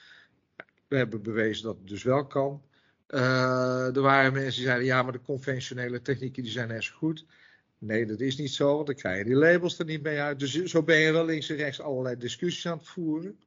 [0.89, 2.63] We hebben bewezen dat het dus wel kan.
[3.09, 7.25] Uh, er waren mensen die zeiden ja, maar de conventionele technieken die zijn zo goed.
[7.79, 10.39] Nee, dat is niet zo, want dan krijg je die labels er niet mee uit.
[10.39, 13.39] Dus zo ben je wel links en rechts allerlei discussies aan het voeren.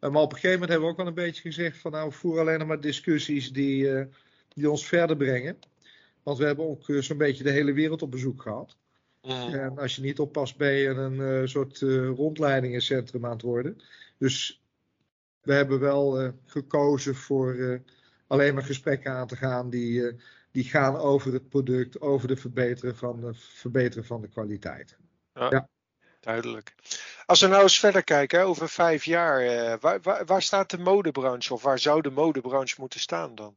[0.00, 2.12] Uh, maar op een gegeven moment hebben we ook wel een beetje gezegd van nou,
[2.12, 4.06] voer alleen maar discussies die,
[4.54, 5.58] die ons verder brengen.
[6.26, 8.76] Want we hebben ook eh, zo'n beetje de hele wereld op bezoek gehad.
[9.22, 9.32] Mm.
[9.32, 13.80] En als je niet oppast, ben je een uh, soort uh, rondleidingencentrum aan het worden.
[14.18, 14.62] Dus
[15.42, 17.80] we hebben wel gekozen voor
[18.26, 20.16] alleen maar gesprekken aan te gaan die,
[20.50, 24.96] die gaan over het product, over de verbeteren van de, verbeteren van de kwaliteit.
[25.34, 25.68] Ja, ja.
[26.20, 26.74] Duidelijk.
[27.26, 31.52] Als we nou eens verder kijken, over vijf jaar, waar, waar, waar staat de modebranche
[31.52, 33.56] of waar zou de modebranche moeten staan dan?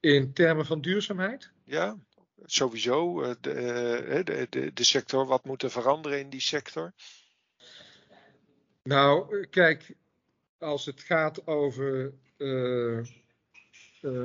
[0.00, 1.50] In termen van duurzaamheid?
[1.64, 1.96] Ja,
[2.44, 3.20] sowieso.
[3.40, 6.92] De, de, de, de sector, wat moet er veranderen in die sector?
[8.82, 9.94] Nou, kijk,
[10.58, 13.04] als het gaat over uh, uh,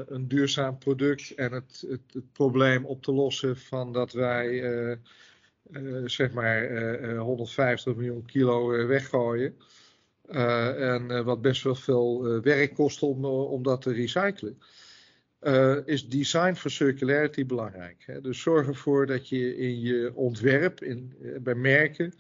[0.06, 4.98] een duurzaam product en het, het, het, probleem op te lossen van dat wij uh,
[6.06, 9.58] zeg maar 150 miljoen kilo weggooien.
[10.28, 14.62] en wat best wel veel werk kost om, om dat te recyclen.
[15.86, 18.04] Is design for circularity belangrijk.
[18.06, 18.22] Hè?
[18.22, 22.14] Dus zorg ervoor dat je in je ontwerp, in, bij merken,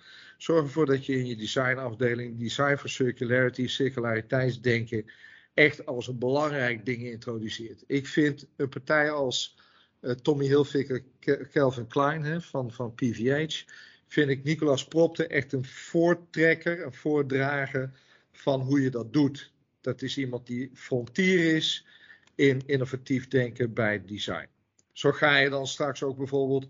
[0.44, 5.06] Zorg ervoor dat je in je designafdeling design for circularity, circulariteitsdenken
[5.54, 7.84] echt als een belangrijk ding introduceert.
[7.88, 9.56] Ik vind een partij als
[10.02, 11.04] uh, Tommy Hilfiger,
[11.52, 13.64] Calvin Klein hè, van, van PVH,
[14.08, 17.92] vind ik Nicolas Propte echt een voortrekker, een voordrager
[18.32, 19.52] van hoe je dat doet.
[19.82, 21.86] Dat is iemand die frontier is
[22.36, 24.48] in innovatief denken bij design.
[24.92, 26.68] Zo ga je dan straks ook bijvoorbeeld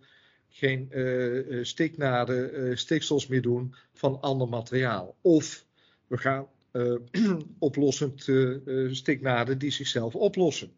[0.49, 5.15] geen uh, stiknaden, uh, stiksels meer doen van ander materiaal.
[5.21, 5.65] Of
[6.08, 6.47] we gaan
[7.60, 8.30] oplossend
[8.91, 10.71] stiknaden die zichzelf oplossen.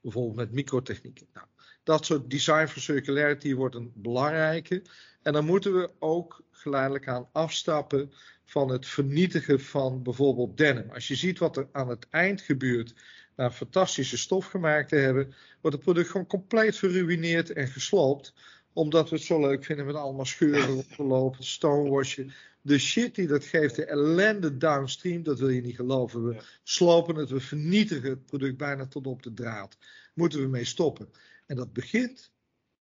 [0.00, 1.26] Bijvoorbeeld met microtechnieken.
[1.34, 1.46] Nou,
[1.82, 4.82] dat soort design for circularity wordt een belangrijke.
[5.22, 8.12] En dan moeten we ook geleidelijk aan afstappen
[8.44, 10.90] van het vernietigen van bijvoorbeeld denim.
[10.90, 12.94] Als je ziet wat er aan het eind gebeurt
[13.36, 18.34] na fantastische stof gemaakt te hebben, wordt het product gewoon compleet geruineerd en gesloopt
[18.72, 22.32] omdat we het zo leuk vinden met allemaal scheuren opgelopen, stonewashen.
[22.60, 26.28] De shit die dat geeft, de ellende downstream, dat wil je niet geloven.
[26.28, 29.78] We slopen het, we vernietigen het product bijna tot op de draad.
[30.14, 31.08] Moeten we mee stoppen.
[31.46, 32.30] En dat begint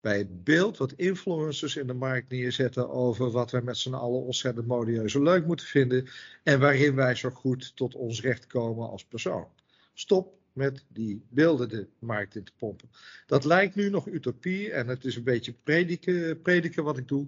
[0.01, 4.21] bij het beeld wat influencers in de markt neerzetten over wat wij met z'n allen
[4.21, 6.07] ontzettend modieus en leuk moeten vinden.
[6.43, 9.47] En waarin wij zo goed tot ons recht komen als persoon.
[9.93, 12.89] Stop met die beelden de markt in te pompen.
[13.25, 17.27] Dat lijkt nu nog utopie en het is een beetje prediken, prediken wat ik doe.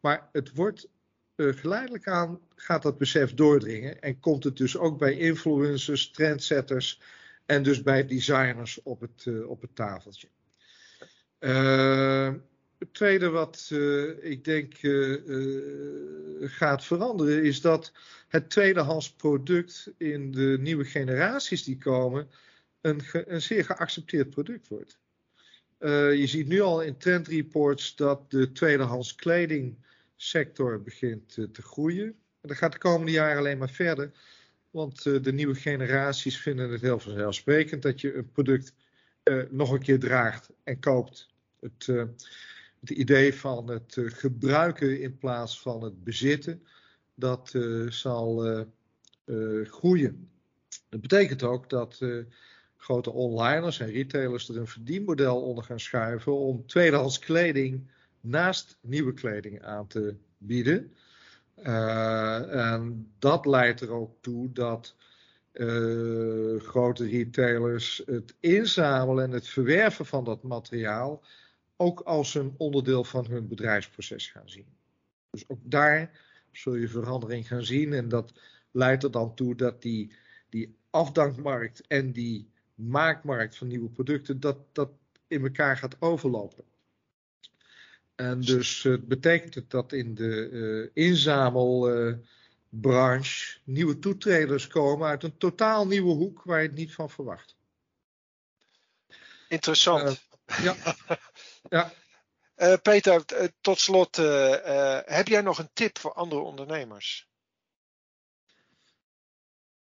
[0.00, 0.88] Maar het wordt
[1.36, 7.00] uh, geleidelijk aan gaat dat besef doordringen en komt het dus ook bij influencers, trendsetters
[7.46, 10.28] en dus bij designers op het, uh, op het tafeltje.
[11.40, 12.32] Uh,
[12.78, 13.70] het tweede wat
[14.20, 14.74] ik denk
[16.40, 17.92] gaat veranderen is dat
[18.28, 22.28] het tweedehands product in de nieuwe generaties die komen
[22.80, 24.98] een, een zeer geaccepteerd product wordt.
[26.18, 32.06] Je ziet nu al in trendreports dat de tweedehands kledingsector begint te groeien.
[32.40, 34.12] En dat gaat de komende jaren alleen maar verder.
[34.70, 38.74] Want de nieuwe generaties vinden het heel vanzelfsprekend dat je een product
[39.50, 41.28] nog een keer draagt en koopt.
[41.60, 41.88] Het,
[42.88, 46.62] het idee van het gebruiken in plaats van het bezitten,
[47.14, 47.54] dat
[47.88, 48.64] zal
[49.64, 50.30] groeien.
[50.88, 52.00] Dat betekent ook dat
[52.76, 59.12] grote onliners en retailers er een verdienmodel onder gaan schuiven om tweedehands kleding naast nieuwe
[59.12, 60.92] kleding aan te bieden.
[61.54, 64.96] En dat leidt er ook toe dat
[66.58, 71.22] grote retailers het inzamelen en het verwerven van dat materiaal
[71.84, 74.66] ook als een onderdeel van hun bedrijfsproces gaan zien.
[75.30, 76.20] Dus ook daar
[76.52, 78.32] zul je verandering gaan zien en dat
[78.70, 80.12] leidt er dan toe dat die,
[80.48, 84.90] die afdankmarkt en die maakmarkt van nieuwe producten, dat dat
[85.26, 86.64] in elkaar gaat overlopen.
[88.14, 95.38] En dus uh, betekent het dat in de uh, inzamelbranche nieuwe toetreders komen uit een
[95.38, 97.56] totaal nieuwe hoek waar je het niet van verwacht.
[99.48, 100.26] Interessant.
[100.46, 100.70] Uh,
[101.68, 101.92] ja.
[102.56, 102.76] ja.
[102.76, 103.24] Peter,
[103.60, 104.16] tot slot,
[105.04, 107.28] heb jij nog een tip voor andere ondernemers?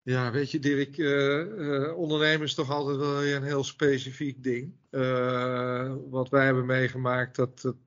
[0.09, 4.73] Ja, weet je Dirk, uh, uh, ondernemen is toch altijd wel een heel specifiek ding.
[4.91, 7.77] Uh, wat wij hebben meegemaakt, dat, dat,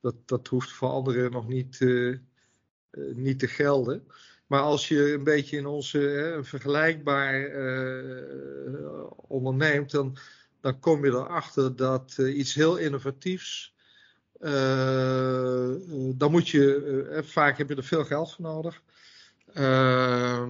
[0.00, 1.80] dat, dat hoeft voor anderen nog niet,
[3.14, 4.06] niet te gelden.
[4.46, 7.40] Maar als je een beetje in onze vergelijkbaar
[9.16, 10.16] onderneemt, dan,
[10.60, 13.74] dan kom je erachter dat iets heel innovatiefs,
[16.14, 18.82] dan moet je, vaak heb je er veel geld voor nodig.
[19.54, 20.48] Uh,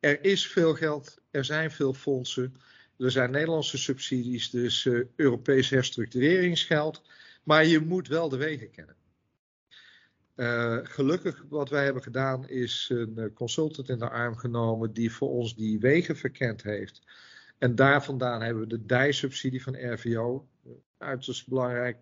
[0.00, 2.54] er is veel geld, er zijn veel fondsen,
[2.98, 7.02] er zijn Nederlandse subsidies, dus uh, Europees herstructureringsgeld,
[7.42, 8.96] maar je moet wel de wegen kennen.
[10.86, 15.54] Gelukkig wat wij hebben gedaan is een consultant in de arm genomen die voor ons
[15.56, 17.02] die wegen verkend heeft.
[17.62, 20.48] En daar vandaan hebben we de dijsubsidie van RVO.
[20.98, 21.98] Uiterst belangrijk.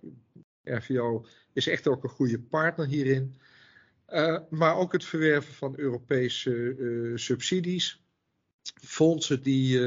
[0.64, 3.36] RVO is echt ook een goede partner hierin.
[4.08, 8.02] Uh, maar ook het verwerven van Europese uh, subsidies.
[8.82, 9.78] Fondsen die,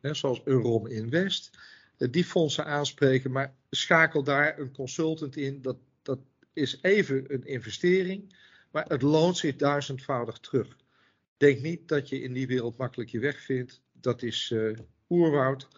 [0.00, 1.58] uh, zoals Euron Invest,
[1.96, 3.30] die fondsen aanspreken.
[3.30, 5.62] Maar schakel daar een consultant in.
[5.62, 6.18] Dat, dat
[6.52, 8.36] is even een investering.
[8.70, 10.76] Maar het loont zich duizendvoudig terug.
[11.36, 13.82] Denk niet dat je in die wereld makkelijk je weg vindt.
[13.92, 14.54] Dat is
[15.14, 15.68] oerwoud.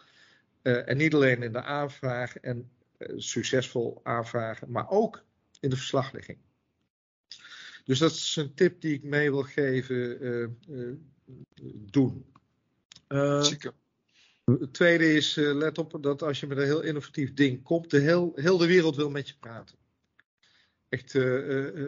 [0.61, 2.69] en niet alleen in de aanvraag en
[3.15, 5.23] succesvol aanvragen, maar ook
[5.59, 6.37] in de verslaglegging.
[7.87, 10.23] Dus dat is een tip die ik mee wil geven.
[10.23, 10.93] Uh, uh,
[11.91, 12.25] doen.
[13.07, 13.45] Uh,
[14.45, 17.99] het tweede is, let op dat als je met een heel innovatief ding komt, de
[17.99, 19.75] heel, heel de wereld wil met je praten.
[20.89, 21.11] Echt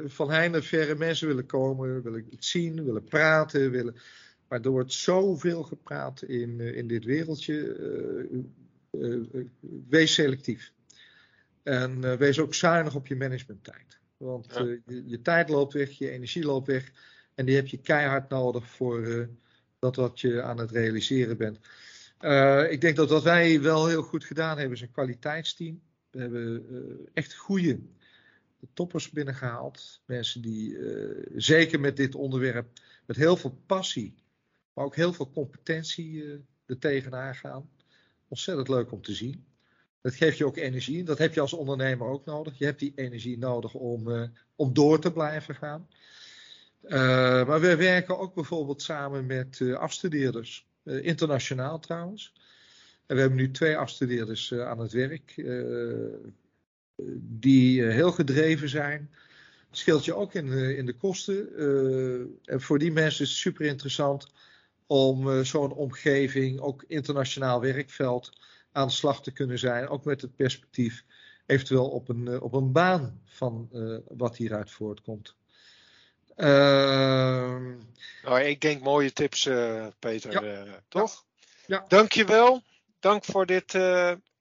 [0.06, 3.72] van heine verre mensen willen komen, willen het zien, willen praten.
[3.72, 3.96] Willen...
[4.50, 7.78] Maar er wordt zoveel gepraat in, in dit wereldje.
[9.90, 10.72] wees selectief.
[11.64, 14.00] En wees ook zuinig op je managementtijd.
[14.18, 14.64] Want ja.
[14.64, 16.92] je, je, tijd loopt weg, je energie loopt weg.
[17.36, 19.30] En die heb je keihard nodig voor
[19.80, 21.60] dat wat je aan het realiseren bent.
[22.22, 25.82] Uh, ik denk dat wat wij wel heel goed gedaan hebben is een kwaliteitsteam.
[26.12, 27.80] We hebben echt goede
[28.74, 30.02] toppers binnengehaald.
[30.06, 30.78] Mensen die
[31.36, 32.68] zeker met dit onderwerp
[33.06, 34.16] met heel veel passie,
[34.80, 36.24] maar ook heel veel competentie
[36.66, 37.70] er tegenaan gaan.
[38.28, 39.46] Ontzettend leuk om te zien.
[40.02, 41.04] Dat geeft je ook energie.
[41.04, 42.58] Dat heb je als ondernemer ook nodig.
[42.58, 44.24] Je hebt die energie nodig om, uh,
[44.56, 45.88] om door te blijven gaan.
[46.84, 46.92] Uh,
[47.48, 50.68] maar we werken ook bijvoorbeeld samen met afstudeerders.
[50.84, 52.34] internationaal trouwens.
[53.06, 55.44] En we hebben nu twee afstudeerders aan het werk.
[57.22, 59.10] die heel gedreven zijn.
[59.72, 61.58] Scheelt je ook in, in de kosten.
[62.46, 64.28] en voor die mensen is het super interessant
[64.92, 68.30] om zo'n omgeving, ook internationaal werkveld
[68.72, 69.88] aan de slag te kunnen zijn.
[69.88, 71.04] Ook met het perspectief
[71.46, 75.36] eventueel op een, eh, op een baan van uh, wat hieruit voortkomt.
[76.36, 76.46] Uh,
[78.24, 79.50] nou, ik denk mooie tips,
[80.00, 80.44] Peter.
[80.44, 80.66] Ja.
[80.88, 81.26] toch?
[81.66, 81.86] Ja.
[81.88, 82.62] Dankjewel.
[83.00, 83.78] Dank voor dit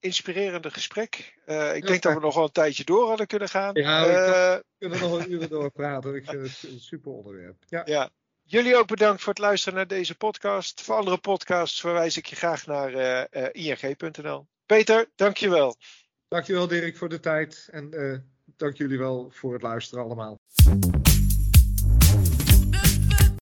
[0.00, 1.38] inspirerende gesprek.
[1.74, 3.74] ik denk dat we nog wel een tijdje door hadden kunnen gaan.
[3.74, 6.14] Ja, we kunnen nog een uur door praten.
[6.14, 7.56] Ik vind het een super onderwerp.
[7.66, 7.82] Ja.
[7.84, 8.10] ja.
[8.50, 10.80] Jullie ook bedankt voor het luisteren naar deze podcast.
[10.82, 14.46] Voor andere podcasts verwijs ik je graag naar uh, uh, ing.nl.
[14.66, 15.76] Peter, dankjewel.
[16.28, 18.18] Dankjewel Dirk voor de tijd en uh,
[18.56, 20.40] dank jullie wel voor het luisteren allemaal.